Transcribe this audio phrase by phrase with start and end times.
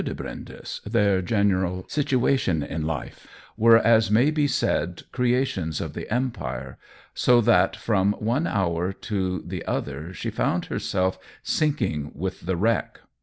[0.03, 6.11] de Brindes, their general situation in life, were, as may be said, creations of the
[6.11, 6.79] Empire,
[7.13, 13.01] so that from one hour to the other she found herself sinking with the wreck.